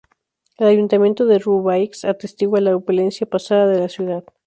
El 0.57 0.65
ayuntamiento 0.65 1.27
de 1.27 1.37
Roubaix 1.37 2.03
atestigua 2.05 2.59
la 2.59 2.75
opulencia 2.75 3.27
pasada 3.29 3.67
de 3.67 3.81
la 3.81 3.87
ciudad. 3.87 4.23